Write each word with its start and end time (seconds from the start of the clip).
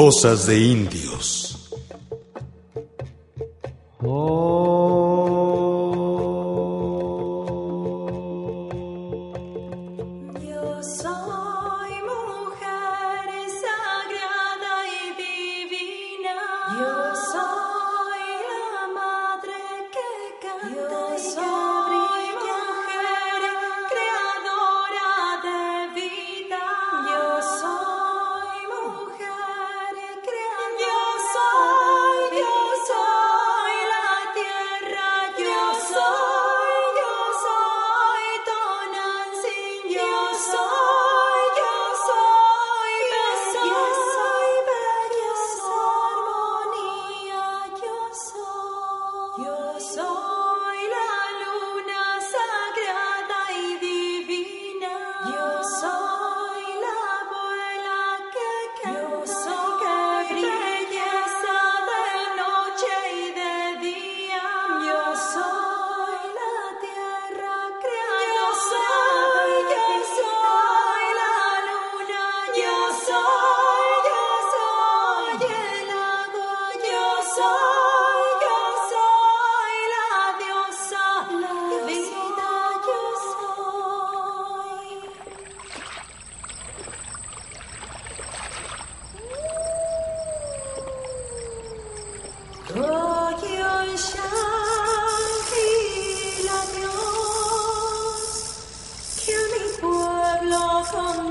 Cosas 0.00 0.46
de 0.46 0.58
indios. 0.58 1.39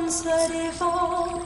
Conservó 0.09 1.45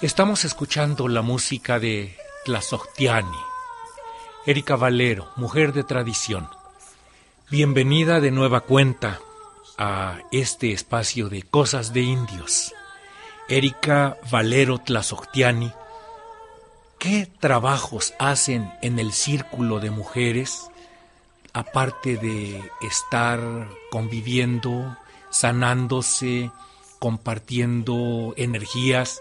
Estamos 0.00 0.44
escuchando 0.44 1.08
la 1.08 1.22
música 1.22 1.78
de 1.78 2.16
Tlazoctiani. 2.44 3.26
Erika 4.46 4.76
Valero, 4.76 5.30
mujer 5.36 5.72
de 5.72 5.82
tradición. 5.82 6.48
Bienvenida 7.50 8.20
de 8.20 8.30
nueva 8.30 8.60
cuenta 8.60 9.20
a 9.78 10.18
este 10.32 10.72
espacio 10.72 11.28
de 11.28 11.42
Cosas 11.42 11.92
de 11.92 12.02
Indios. 12.02 12.72
Erika 13.48 14.16
Valero 14.30 14.78
Tlazoctiani, 14.78 15.72
¿qué 16.98 17.28
trabajos 17.40 18.14
hacen 18.18 18.72
en 18.82 18.98
el 18.98 19.12
círculo 19.12 19.80
de 19.80 19.90
mujeres 19.90 20.70
aparte 21.52 22.16
de 22.16 22.62
estar 22.80 23.40
conviviendo, 23.90 24.96
sanándose, 25.30 26.50
compartiendo 26.98 28.34
energías? 28.36 29.20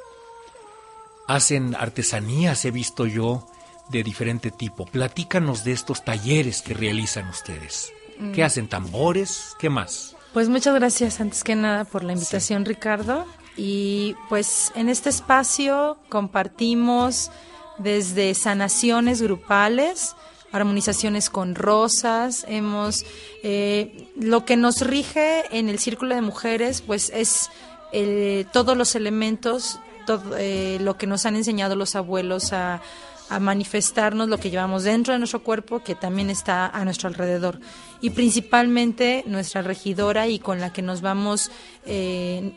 hacen 1.28 1.76
artesanías, 1.76 2.64
he 2.66 2.72
visto 2.72 3.06
yo, 3.06 3.48
de 3.90 4.04
diferente 4.04 4.52
tipo. 4.52 4.86
Platícanos 4.86 5.64
de 5.64 5.74
estos 5.74 6.04
talleres 6.04 6.62
que 6.62 6.74
realizan 6.74 7.28
ustedes. 7.30 7.92
¿Qué 8.34 8.44
hacen? 8.44 8.68
¿Tambores? 8.68 9.56
¿Qué 9.60 9.70
más? 9.70 10.13
Pues 10.34 10.50
muchas 10.50 10.74
gracias 10.74 11.20
antes 11.22 11.44
que 11.44 11.56
nada 11.56 11.86
por 11.86 12.04
la 12.04 12.14
invitación, 12.14 12.66
Ricardo. 12.66 13.26
Y 13.56 14.16
pues 14.30 14.72
en 14.76 14.90
este 14.90 15.10
espacio 15.10 15.98
compartimos 16.10 17.30
desde 17.78 18.34
sanaciones 18.34 19.22
grupales, 19.22 20.16
armonizaciones 20.52 21.30
con 21.30 21.54
rosas, 21.54 22.46
hemos 22.48 23.06
eh, 23.44 24.08
lo 24.20 24.44
que 24.46 24.58
nos 24.58 24.82
rige 24.82 25.44
en 25.58 25.70
el 25.70 25.78
círculo 25.80 26.16
de 26.16 26.22
mujeres, 26.22 26.82
pues 26.82 27.12
es 27.14 27.50
el- 27.92 28.48
todos 28.52 28.76
los 28.76 28.96
elementos, 28.96 29.80
todo, 30.08 30.36
eh, 30.38 30.78
lo 30.82 30.98
que 30.98 31.06
nos 31.08 31.26
han 31.28 31.36
enseñado 31.36 31.76
los 31.76 31.96
abuelos 31.96 32.54
a, 32.54 32.82
a 33.30 33.40
manifestarnos 33.40 34.30
lo 34.30 34.38
que 34.38 34.50
llevamos 34.50 34.84
dentro 34.84 35.14
de 35.14 35.20
nuestro 35.20 35.44
cuerpo, 35.44 35.84
que 35.84 35.96
también 35.96 36.30
está 36.30 36.68
a 36.68 36.84
nuestro 36.86 37.10
alrededor. 37.10 37.60
Y 38.02 38.12
principalmente 38.12 39.24
nuestra 39.28 39.62
regidora 39.62 40.28
y 40.28 40.40
con 40.40 40.60
la 40.60 40.74
que 40.74 40.82
nos 40.82 41.02
vamos 41.02 41.52
eh, 41.86 42.54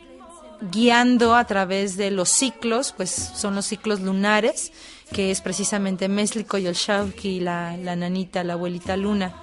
guiando 0.71 1.35
a 1.35 1.45
través 1.45 1.97
de 1.97 2.11
los 2.11 2.29
ciclos, 2.29 2.93
pues 2.95 3.09
son 3.09 3.55
los 3.55 3.65
ciclos 3.65 4.01
lunares, 4.01 4.71
que 5.11 5.31
es 5.31 5.41
precisamente 5.41 6.09
Meslico 6.09 6.57
y 6.57 6.67
el 6.67 6.75
Shauki, 6.75 7.39
la, 7.39 7.77
la 7.77 7.95
nanita, 7.95 8.43
la 8.43 8.53
abuelita 8.53 8.97
luna. 8.97 9.33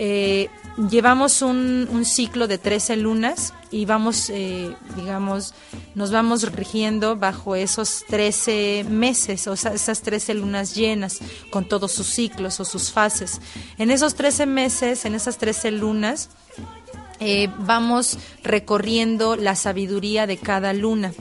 Eh, 0.00 0.48
llevamos 0.90 1.42
un, 1.42 2.04
ciclo 2.04 2.46
de 2.46 2.56
13 2.56 2.96
lunas 2.98 3.52
y 3.72 3.84
vamos, 3.84 4.30
eh, 4.30 4.72
digamos, 4.94 5.54
nos 5.96 6.12
vamos 6.12 6.52
rigiendo 6.52 7.16
bajo 7.16 7.56
esos 7.56 8.04
13 8.06 8.86
meses, 8.88 9.48
o 9.48 9.56
sea, 9.56 9.74
esas 9.74 10.02
13 10.02 10.34
lunas 10.34 10.76
llenas, 10.76 11.18
con 11.50 11.64
todos 11.64 11.90
sus 11.90 12.06
ciclos 12.06 12.60
o 12.60 12.64
sus 12.64 12.92
fases. 12.92 13.40
En 13.76 13.90
esos 13.90 14.14
13 14.14 14.46
meses, 14.46 15.04
en 15.04 15.16
esas 15.16 15.36
13 15.36 15.72
lunas, 15.72 16.30
eh, 17.18 17.48
vamos 17.58 18.18
recorriendo 18.44 19.34
la 19.34 19.56
sabiduría 19.56 20.28
de 20.28 20.36
cada 20.36 20.72
luna. 20.74 21.12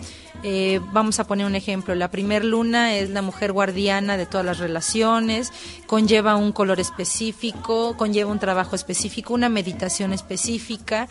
Eh, 0.44 0.80
vamos 0.94 1.20
a 1.20 1.26
poner 1.26 1.46
un 1.46 1.56
ejemplo. 1.56 1.96
La 1.96 2.12
primer 2.12 2.46
luna 2.46 2.96
es 2.96 3.10
la 3.10 3.22
mujer 3.22 3.52
guardiana 3.52 4.18
de 4.18 4.26
todas 4.26 4.46
las 4.46 4.60
relaciones, 4.60 5.52
conlleva 5.88 6.36
un 6.36 6.52
color 6.52 6.80
específico, 6.80 7.98
conlleva 7.98 8.32
un 8.32 8.40
trabajo 8.40 8.76
específico, 8.76 9.34
una 9.34 9.50
meditación 9.50 10.14
específica 10.14 11.08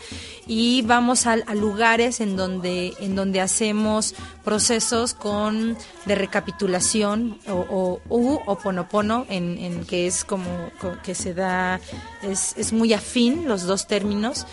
y 0.47 0.81
vamos 0.83 1.27
a, 1.27 1.35
lugares 1.55 2.21
en 2.21 2.35
donde, 2.37 2.93
en 2.99 3.15
donde 3.15 3.41
hacemos 3.41 4.15
procesos 4.45 5.13
con 5.13 5.77
de 6.05 6.15
recapitulación 6.15 7.37
o, 7.49 7.99
o 8.09 8.15
u 8.17 8.39
en, 9.29 9.57
en 9.57 9.83
que 9.85 10.07
es 10.07 10.23
como 10.23 10.47
co- 10.79 10.95
que 11.03 11.13
se 11.15 11.33
da 11.33 11.81
es, 12.23 12.55
es 12.57 12.71
muy 12.71 12.93
afín 12.93 13.47
los 13.47 13.63
dos 13.63 13.87
términos 13.87 14.45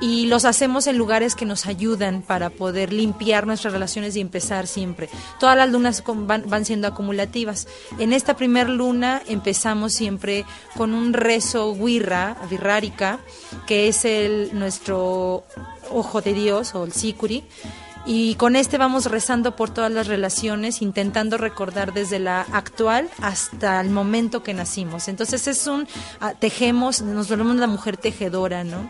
y 0.00 0.26
los 0.26 0.44
hacemos 0.44 0.86
en 0.86 0.96
lugares 0.96 1.34
que 1.34 1.44
nos 1.44 1.66
ayudan 1.66 2.22
para 2.22 2.50
poder 2.50 2.92
limpiar 2.92 3.46
nuestras 3.46 3.72
relaciones 3.72 4.16
y 4.16 4.20
empezar 4.20 4.66
siempre. 4.66 5.08
Todas 5.38 5.56
las 5.56 5.70
lunas 5.70 6.02
van, 6.06 6.48
van 6.48 6.64
siendo 6.64 6.88
acumulativas. 6.88 7.68
En 7.98 8.12
esta 8.12 8.36
primer 8.36 8.68
luna 8.68 9.22
empezamos 9.26 9.92
siempre 9.92 10.44
con 10.76 10.94
un 10.94 11.12
rezo 11.12 11.72
wirra, 11.72 12.36
virrárica, 12.48 13.20
que 13.66 13.88
es 13.88 14.04
el 14.04 14.50
nuestro 14.58 15.44
ojo 15.90 16.20
de 16.20 16.32
Dios 16.32 16.74
o 16.74 16.84
el 16.84 16.92
sikuri. 16.92 17.44
Y 18.06 18.34
con 18.36 18.56
este 18.56 18.78
vamos 18.78 19.04
rezando 19.06 19.56
por 19.56 19.68
todas 19.68 19.92
las 19.92 20.06
relaciones, 20.06 20.80
intentando 20.80 21.36
recordar 21.36 21.92
desde 21.92 22.18
la 22.18 22.40
actual 22.40 23.10
hasta 23.20 23.78
el 23.80 23.90
momento 23.90 24.42
que 24.42 24.54
nacimos. 24.54 25.08
Entonces 25.08 25.46
es 25.46 25.66
un, 25.66 25.86
ah, 26.18 26.32
tejemos, 26.32 27.02
nos 27.02 27.28
volvemos 27.28 27.56
la 27.56 27.66
mujer 27.66 27.98
tejedora, 27.98 28.64
¿no? 28.64 28.88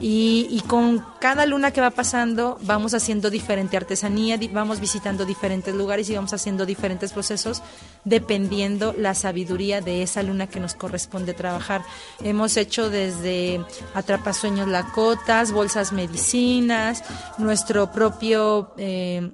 Y, 0.00 0.48
y 0.50 0.62
con 0.62 1.04
cada 1.20 1.44
luna 1.44 1.72
que 1.72 1.82
va 1.82 1.90
pasando 1.90 2.58
vamos 2.62 2.94
haciendo 2.94 3.28
diferente 3.28 3.76
artesanía, 3.76 4.38
vamos 4.50 4.80
visitando 4.80 5.26
diferentes 5.26 5.74
lugares 5.74 6.08
y 6.08 6.14
vamos 6.14 6.32
haciendo 6.32 6.64
diferentes 6.64 7.12
procesos 7.12 7.62
dependiendo 8.04 8.94
la 8.96 9.14
sabiduría 9.14 9.82
de 9.82 10.02
esa 10.02 10.22
luna 10.22 10.46
que 10.46 10.58
nos 10.58 10.74
corresponde 10.74 11.34
trabajar. 11.34 11.82
Hemos 12.22 12.56
hecho 12.56 12.88
desde 12.88 13.64
atrapasueños 13.94 14.68
lacotas, 14.68 15.52
bolsas 15.52 15.92
medicinas, 15.92 17.04
nuestro 17.38 17.92
propio... 17.92 18.72
eh, 18.78 19.30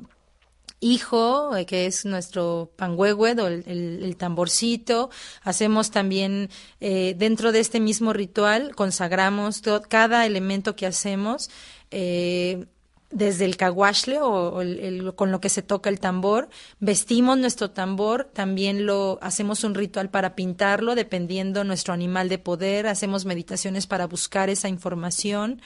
hijo, 0.93 1.57
eh, 1.57 1.67
que 1.67 1.87
es 1.87 2.05
nuestro 2.05 2.71
panhuehued 2.77 3.43
o 3.43 3.47
el, 3.49 3.65
el- 3.67 4.17
tamborcito. 4.17 5.11
Hacemos 5.43 5.91
también, 5.91 6.49
eh, 6.81 7.15
dentro 7.19 7.53
de 7.53 7.61
este 7.61 7.81
mismo 7.81 8.13
ritual, 8.13 8.75
consagramos 8.75 9.63
cada 9.89 10.25
elemento 10.27 10.75
que 10.77 10.87
hacemos. 10.87 11.51
eh, 11.91 12.67
desde 13.11 13.45
el 13.45 13.57
caguashle 13.57 14.19
o, 14.21 14.61
el- 14.63 15.15
con 15.15 15.31
lo 15.31 15.41
que 15.41 15.49
se 15.49 15.63
toca 15.63 15.89
el 15.89 16.01
tambor, 16.01 16.49
vestimos 16.81 17.39
nuestro 17.39 17.71
tambor, 17.71 18.25
también 18.33 18.85
lo 18.85 19.19
hacemos 19.23 19.63
un 19.63 19.75
ritual 19.77 20.11
para 20.11 20.35
pintarlo, 20.35 20.97
dependiendo 20.97 21.63
nuestro 21.63 21.95
animal 21.95 22.29
de 22.29 22.39
poder, 22.39 22.89
hacemos 22.89 23.25
meditaciones 23.25 23.87
para 23.87 24.07
buscar 24.09 24.51
esa 24.51 24.69
información 24.69 25.63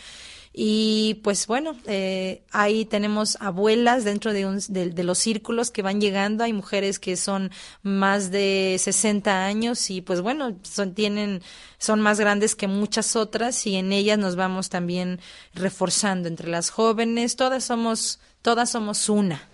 y 0.52 1.20
pues 1.22 1.46
bueno, 1.46 1.76
eh, 1.86 2.42
ahí 2.50 2.84
tenemos 2.84 3.36
abuelas 3.40 4.04
dentro 4.04 4.32
de, 4.32 4.46
un- 4.46 4.60
de, 4.68 5.04
los 5.04 5.18
círculos 5.18 5.70
que 5.70 5.82
van 5.82 6.00
llegando. 6.00 6.42
Hay 6.44 6.52
mujeres 6.52 6.98
que 6.98 7.16
son 7.16 7.50
más 7.82 8.30
de 8.32 8.76
60 8.80 9.44
años 9.46 9.90
y 9.90 10.00
pues 10.00 10.20
bueno, 10.22 10.56
son, 10.62 10.94
tienen, 10.94 11.42
son 11.78 12.00
más 12.00 12.18
grandes 12.18 12.56
que 12.56 12.66
muchas 12.66 13.14
otras 13.16 13.64
y 13.66 13.76
en 13.76 13.92
ellas 13.92 14.18
nos 14.18 14.34
vamos 14.36 14.70
también 14.70 15.20
reforzando 15.54 16.28
entre 16.28 16.48
las 16.48 16.70
jóvenes. 16.70 17.36
Todas 17.36 17.64
somos, 17.64 18.18
todas 18.42 18.70
somos 18.70 19.08
una. 19.08 19.49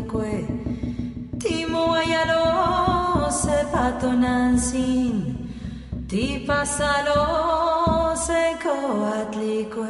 Inquatlique, 0.00 0.46
timo 1.38 1.92
ayalo 1.92 3.30
se 3.30 3.64
pato 3.70 4.12
non 4.12 4.58
sin, 4.58 5.48
ti 6.06 6.44
pasalo 6.46 8.14
se 8.14 8.56
coatlique. 8.62 9.88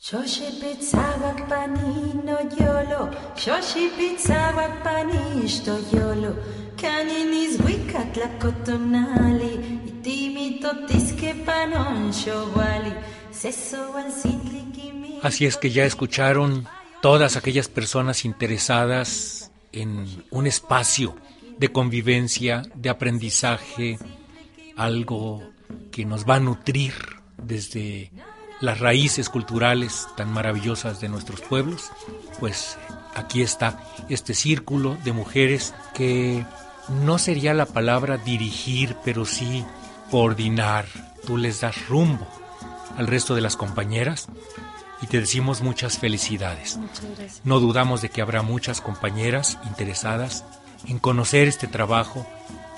Shoshi 0.00 0.48
pizzawak 0.60 1.48
panino 1.48 2.38
yolo, 2.56 3.10
shoshi 3.34 3.90
pizzawak 3.96 4.82
panisto 4.82 5.76
yolo, 5.92 6.32
caninis 6.76 7.58
wikat 7.60 8.16
la 8.16 8.28
cotonali, 8.38 9.82
itimito 9.84 10.86
tisque 10.86 11.34
panon 11.44 12.10
showali, 12.10 12.94
seso 13.30 13.92
al 13.94 14.10
sitli 14.10 14.64
kimi. 14.72 15.07
Así 15.22 15.46
es 15.46 15.56
que 15.56 15.70
ya 15.70 15.84
escucharon 15.84 16.68
todas 17.02 17.36
aquellas 17.36 17.68
personas 17.68 18.24
interesadas 18.24 19.50
en 19.72 20.24
un 20.30 20.46
espacio 20.46 21.16
de 21.58 21.68
convivencia, 21.72 22.62
de 22.74 22.88
aprendizaje, 22.88 23.98
algo 24.76 25.42
que 25.90 26.04
nos 26.04 26.24
va 26.24 26.36
a 26.36 26.40
nutrir 26.40 26.94
desde 27.36 28.12
las 28.60 28.78
raíces 28.80 29.28
culturales 29.28 30.06
tan 30.16 30.32
maravillosas 30.32 31.00
de 31.00 31.08
nuestros 31.08 31.40
pueblos, 31.40 31.90
pues 32.38 32.78
aquí 33.14 33.42
está 33.42 33.82
este 34.08 34.34
círculo 34.34 34.96
de 35.04 35.12
mujeres 35.12 35.74
que 35.94 36.44
no 36.88 37.18
sería 37.18 37.54
la 37.54 37.66
palabra 37.66 38.18
dirigir, 38.18 38.96
pero 39.04 39.24
sí 39.24 39.64
coordinar. 40.10 40.86
Tú 41.26 41.36
les 41.36 41.60
das 41.60 41.88
rumbo 41.88 42.26
al 42.96 43.06
resto 43.06 43.34
de 43.34 43.42
las 43.42 43.56
compañeras 43.56 44.28
y 45.02 45.06
te 45.06 45.20
decimos 45.20 45.62
muchas 45.62 45.98
felicidades. 45.98 46.76
Muchas 46.76 47.04
gracias. 47.04 47.40
No 47.44 47.60
dudamos 47.60 48.02
de 48.02 48.08
que 48.08 48.22
habrá 48.22 48.42
muchas 48.42 48.80
compañeras 48.80 49.58
interesadas 49.66 50.44
en 50.86 50.98
conocer 50.98 51.48
este 51.48 51.66
trabajo, 51.66 52.26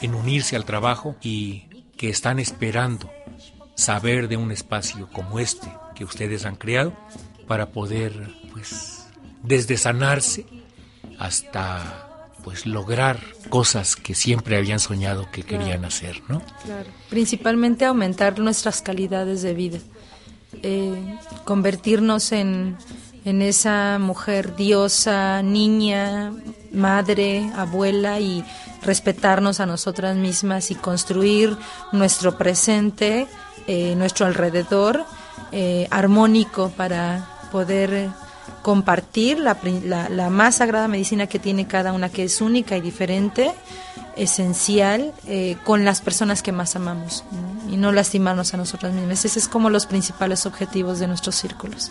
en 0.00 0.14
unirse 0.14 0.56
al 0.56 0.64
trabajo 0.64 1.16
y 1.22 1.64
que 1.96 2.08
están 2.08 2.38
esperando 2.38 3.10
saber 3.74 4.28
de 4.28 4.36
un 4.36 4.52
espacio 4.52 5.08
como 5.12 5.38
este 5.38 5.68
que 5.94 6.04
ustedes 6.04 6.44
han 6.44 6.56
creado 6.56 6.92
para 7.46 7.70
poder 7.70 8.12
pues 8.52 9.06
desde 9.42 9.76
sanarse 9.76 10.46
hasta 11.18 12.06
pues 12.42 12.66
lograr 12.66 13.20
cosas 13.48 13.96
que 13.96 14.14
siempre 14.14 14.56
habían 14.56 14.80
soñado 14.80 15.30
que 15.30 15.42
querían 15.42 15.84
hacer, 15.84 16.22
¿no? 16.28 16.42
Principalmente 17.10 17.84
aumentar 17.84 18.38
nuestras 18.38 18.80
calidades 18.82 19.42
de 19.42 19.54
vida, 19.54 19.78
eh, 20.62 21.18
convertirnos 21.44 22.32
en, 22.32 22.76
en 23.24 23.42
esa 23.42 23.98
mujer 23.98 24.56
diosa, 24.56 25.42
niña, 25.42 26.32
madre, 26.72 27.50
abuela 27.54 28.20
y 28.20 28.44
respetarnos 28.82 29.60
a 29.60 29.66
nosotras 29.66 30.16
mismas 30.16 30.70
y 30.70 30.74
construir 30.74 31.56
nuestro 31.92 32.36
presente, 32.38 33.26
eh, 33.66 33.94
nuestro 33.96 34.26
alrededor 34.26 35.04
eh, 35.52 35.86
armónico 35.90 36.70
para 36.76 37.28
poder 37.52 38.10
compartir 38.62 39.38
la, 39.38 39.56
la, 39.84 40.08
la 40.08 40.30
más 40.30 40.56
sagrada 40.56 40.88
medicina 40.88 41.26
que 41.26 41.38
tiene 41.38 41.66
cada 41.66 41.92
una, 41.92 42.08
que 42.08 42.24
es 42.24 42.40
única 42.40 42.76
y 42.76 42.80
diferente, 42.80 43.52
esencial, 44.16 45.12
eh, 45.26 45.56
con 45.64 45.84
las 45.84 46.00
personas 46.00 46.42
que 46.42 46.52
más 46.52 46.76
amamos 46.76 47.24
y 47.70 47.76
no 47.76 47.92
lastimarnos 47.92 48.52
a 48.54 48.56
nosotras 48.56 48.92
mismas. 48.92 49.24
Ese 49.24 49.38
es 49.38 49.48
como 49.48 49.70
los 49.70 49.86
principales 49.86 50.46
objetivos 50.46 50.98
de 50.98 51.06
nuestros 51.06 51.36
círculos. 51.36 51.90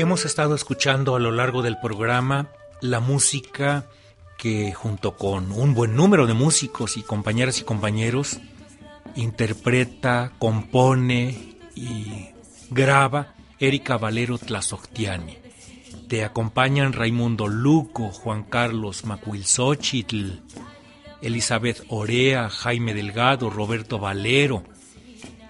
Hemos 0.00 0.24
estado 0.24 0.54
escuchando 0.54 1.14
a 1.14 1.20
lo 1.20 1.30
largo 1.30 1.60
del 1.60 1.76
programa 1.78 2.48
la 2.80 3.00
música 3.00 3.84
que 4.38 4.72
junto 4.72 5.14
con 5.14 5.52
un 5.52 5.74
buen 5.74 5.94
número 5.94 6.26
de 6.26 6.32
músicos 6.32 6.96
y 6.96 7.02
compañeras 7.02 7.60
y 7.60 7.64
compañeros 7.64 8.38
interpreta, 9.14 10.32
compone 10.38 11.58
y 11.76 12.30
graba 12.70 13.34
Erika 13.58 13.98
Valero 13.98 14.38
Tlazoctiani. 14.38 15.36
Te 16.08 16.24
acompañan 16.24 16.94
Raimundo 16.94 17.46
Luco, 17.46 18.08
Juan 18.08 18.44
Carlos 18.44 19.04
Macuilzóchitl, 19.04 20.40
Elizabeth 21.20 21.84
Orea, 21.90 22.48
Jaime 22.48 22.94
Delgado, 22.94 23.50
Roberto 23.50 23.98
Valero. 23.98 24.62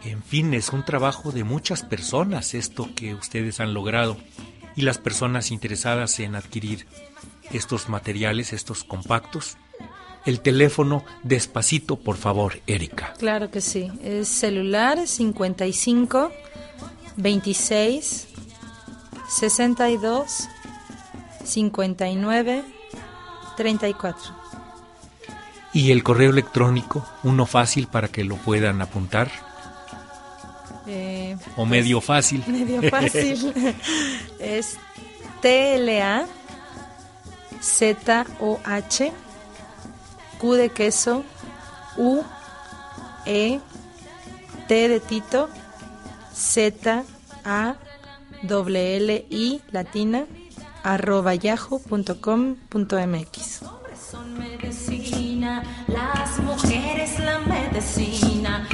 En 0.05 0.23
fin, 0.23 0.55
es 0.55 0.71
un 0.71 0.85
trabajo 0.85 1.31
de 1.33 1.45
muchas 1.45 1.83
personas 1.83 2.55
esto 2.55 2.89
que 2.95 3.15
ustedes 3.15 3.61
han 3.61 3.75
logrado 3.75 4.17
y 4.77 4.83
las 4.83 4.99
personas 4.99 5.51
interesadas 5.51 6.19
en 6.21 6.35
adquirir 6.35 6.87
estos 7.53 7.89
materiales, 7.89 8.53
estos 8.53 8.85
compactos. 8.85 9.57
El 10.25 10.41
teléfono 10.41 11.05
despacito, 11.23 11.97
por 11.97 12.17
favor, 12.17 12.61
Erika. 12.67 13.15
Claro 13.19 13.51
que 13.51 13.61
sí. 13.61 13.91
Es 14.03 14.29
celular 14.29 15.07
55 15.07 16.33
26 17.17 18.29
62 19.29 20.49
59 21.45 22.65
34. 23.57 24.41
Y 25.73 25.93
el 25.93 26.03
correo 26.03 26.31
electrónico, 26.31 27.07
uno 27.23 27.47
fácil 27.47 27.87
para 27.87 28.09
que 28.09 28.25
lo 28.25 28.37
puedan 28.37 28.83
apuntar. 28.83 29.31
O 31.57 31.67
medio 31.67 32.01
fácil. 32.01 32.43
medio 32.47 32.83
fácil. 32.91 33.53
es 34.39 34.79
TLA 35.41 36.27
Z-O-H 37.61 39.13
Q 40.39 40.55
de 40.55 40.69
queso 40.71 41.25
U 41.97 42.23
E 43.27 43.61
T 44.67 44.89
de 44.89 45.01
Tito 45.01 45.51
Z 46.35 47.05
A 47.45 47.75
W 48.43 48.97
L 48.97 49.27
I 49.29 49.61
latina 49.71 50.27
arroba 50.83 51.35
yahoo.com.mx 51.35 52.61
son 54.11 54.39
medicina, 54.39 55.63
las 55.87 56.41
mujeres 56.41 57.19
la 57.21 57.39
medicina, 57.39 58.67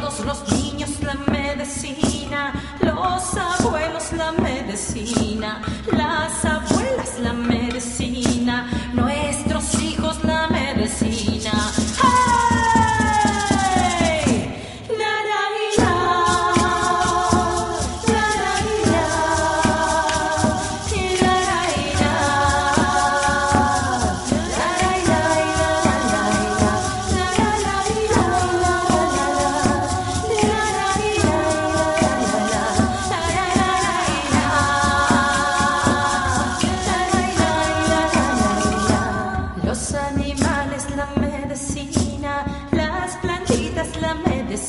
todos 0.00 0.20
los 0.26 0.52
niños 0.52 0.90
la 1.00 1.14
medicina, 1.32 2.52
los 2.80 3.36
abuelos 3.36 4.12
la 4.12 4.32
medicina, 4.32 5.62
las 5.92 6.44
abuelas 6.44 7.18
la 7.20 7.32
medicina, 7.32 8.68
nuestros 8.92 9.80
hijos 9.82 10.22
la 10.22 10.48
medicina. 10.48 11.35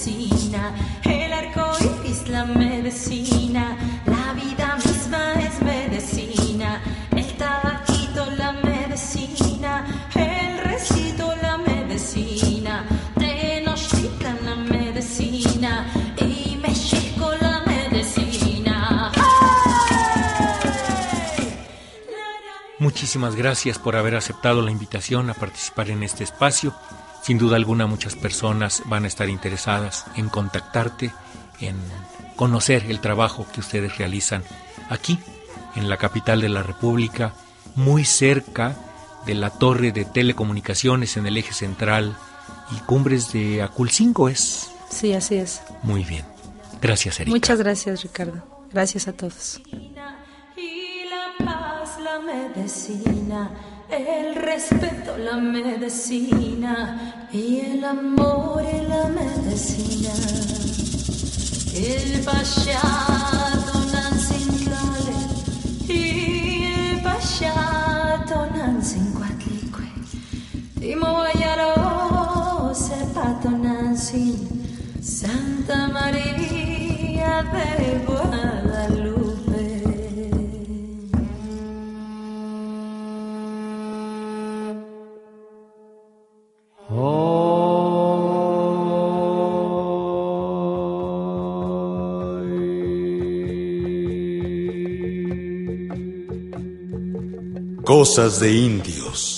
El 0.08 1.34
arco 1.34 1.72
iris, 1.82 2.28
la 2.30 2.46
medicina, 2.46 3.78
la 4.06 4.34
vida 4.34 4.78
misma 4.78 5.34
es 5.34 5.62
medicina, 5.62 6.82
el 7.12 7.28
tabaquito, 7.36 8.26
la 8.38 8.54
medicina, 8.54 9.86
el 10.16 10.60
recito, 10.64 11.34
la 11.42 11.58
medicina, 11.58 12.86
Tenochtitlan, 13.20 14.38
la 14.46 14.56
medicina, 14.56 15.86
y 16.18 16.58
México, 16.62 17.32
la 17.42 17.62
medicina. 17.66 19.12
¡Hey! 19.14 19.58
Muchísimas 22.80 23.36
gracias 23.36 23.78
por 23.78 23.98
haber 23.98 24.16
aceptado 24.16 24.62
la 24.62 24.72
invitación 24.72 25.30
a 25.30 25.34
participar 25.34 25.90
en 25.90 26.04
este 26.04 26.24
espacio. 26.24 26.74
Sin 27.28 27.38
duda 27.38 27.58
alguna 27.58 27.88
muchas 27.88 28.16
personas 28.16 28.84
van 28.86 29.04
a 29.04 29.08
estar 29.08 29.28
interesadas 29.28 30.06
en 30.16 30.30
contactarte, 30.30 31.12
en 31.60 31.76
conocer 32.38 32.86
el 32.88 33.02
trabajo 33.02 33.46
que 33.52 33.60
ustedes 33.60 33.98
realizan 33.98 34.46
aquí, 34.90 35.20
en 35.76 35.90
la 35.90 35.98
capital 35.98 36.40
de 36.40 36.48
la 36.48 36.64
República, 36.64 37.34
muy 37.76 38.06
cerca 38.06 38.78
de 39.26 39.36
la 39.36 39.50
torre 39.50 39.92
de 39.92 40.06
telecomunicaciones 40.06 41.18
en 41.18 41.28
el 41.28 41.36
eje 41.36 41.52
central 41.52 42.16
y 42.72 42.80
cumbres 42.86 43.34
de 43.34 43.62
Aculcinco 43.62 44.30
es. 44.30 44.72
Sí, 44.90 45.12
así 45.12 45.36
es. 45.36 45.62
Muy 45.84 46.06
bien. 46.06 46.24
Gracias, 46.82 47.20
Erika. 47.20 47.36
Muchas 47.36 47.60
gracias, 47.60 48.04
Ricardo. 48.04 48.42
Gracias 48.72 49.10
a 49.10 49.12
todos. 49.12 49.60
Y 50.56 51.04
la 51.10 51.46
paz, 51.46 52.00
la 52.00 52.20
medicina, 52.20 53.52
el 53.90 54.34
respeto, 54.36 55.18
la 55.18 55.36
medicina, 55.36 57.17
y 57.32 57.60
el 57.60 57.84
amor 57.84 58.64
y 58.64 58.88
la 58.88 59.08
medicina. 59.10 60.14
El 61.74 62.24
payato 62.24 63.80
Nancintlale 63.92 65.18
y 65.88 66.64
el 66.64 67.02
payato 67.02 68.48
Nancincuatlicue. 68.56 69.86
Timo 70.80 71.12
Guayaro, 71.12 72.74
Sepato 72.74 73.50
Nancin, 73.52 75.02
Santa 75.02 75.88
María 75.90 77.44
de 77.44 78.06
Guadalupe. 78.06 78.57
Cosas 97.88 98.42
de 98.42 98.52
indios. 98.52 99.37